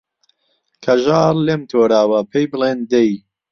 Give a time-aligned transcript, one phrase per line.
[0.83, 3.11] کەژاڵ لێم تۆراوە پێی بڵێن دەی